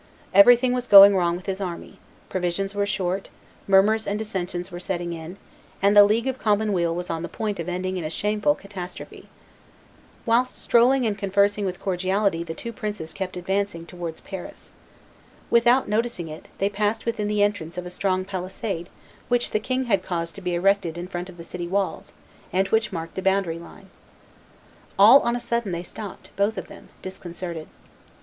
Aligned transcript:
Everything 0.33 0.73
was 0.73 0.87
going 0.87 1.15
wrong 1.15 1.35
with 1.35 1.45
his 1.45 1.61
army; 1.61 1.99
provisions 2.27 2.73
were 2.73 2.87
short; 2.87 3.29
murmurs 3.67 4.07
and 4.07 4.17
dissensions 4.17 4.71
were 4.71 4.79
setting 4.79 5.13
in; 5.13 5.37
and 5.79 5.95
the 5.95 6.03
League 6.03 6.25
of 6.25 6.39
common 6.39 6.73
weal 6.73 6.95
was 6.95 7.11
on 7.11 7.21
the 7.21 7.29
point 7.29 7.59
of 7.59 7.69
ending 7.69 7.97
in 7.97 8.03
a 8.03 8.09
shameful 8.09 8.55
catastrophe. 8.55 9.29
Whilst 10.25 10.59
strolling 10.59 11.05
and 11.05 11.15
conversing 11.15 11.65
with 11.65 11.79
cordiality 11.79 12.41
the 12.43 12.55
two 12.55 12.73
princes 12.73 13.13
kept 13.13 13.37
advancing 13.37 13.85
towards 13.85 14.21
Paris. 14.21 14.73
Without 15.51 15.87
noticing 15.87 16.29
it, 16.29 16.47
they 16.57 16.67
passed 16.67 17.05
within 17.05 17.27
the 17.27 17.43
entrance 17.43 17.77
of 17.77 17.85
a 17.85 17.91
strong 17.91 18.25
palisade 18.25 18.89
which 19.27 19.51
the 19.51 19.59
king 19.59 19.83
had 19.83 20.01
caused 20.01 20.33
to 20.33 20.41
be 20.41 20.55
erected 20.55 20.97
in 20.97 21.07
front 21.07 21.29
of 21.29 21.37
the 21.37 21.43
city 21.43 21.67
walls, 21.67 22.11
and 22.51 22.69
which 22.69 22.91
marked 22.91 23.13
the 23.13 23.21
boundary 23.21 23.59
line. 23.59 23.91
All 24.97 25.19
on 25.19 25.35
a 25.35 25.39
sudden 25.39 25.71
they 25.71 25.83
stopped, 25.83 26.31
both 26.35 26.57
of 26.57 26.65
them 26.69 26.89
disconcerted. 27.03 27.67